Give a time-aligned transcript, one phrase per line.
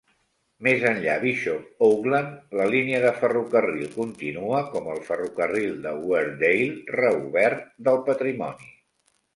[0.67, 7.67] Més enllà Bishop Auckland, la línia de ferrocarril continua com el Ferrocarril de Weardale reobert
[7.91, 8.77] del patrimoni.